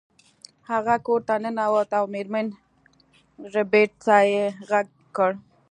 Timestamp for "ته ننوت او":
1.27-2.05